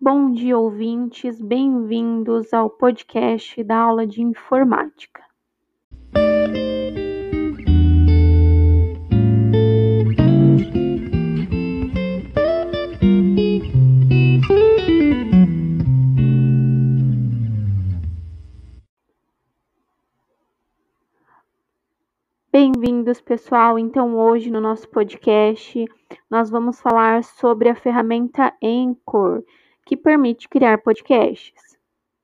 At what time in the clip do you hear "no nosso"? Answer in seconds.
24.48-24.88